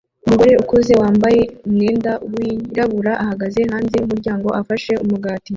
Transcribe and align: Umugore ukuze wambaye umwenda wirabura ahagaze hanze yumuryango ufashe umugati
Umugore 0.25 0.51
ukuze 0.63 0.93
wambaye 1.01 1.41
umwenda 1.67 2.11
wirabura 2.33 3.13
ahagaze 3.23 3.59
hanze 3.71 3.93
yumuryango 3.97 4.47
ufashe 4.61 4.93
umugati 5.03 5.49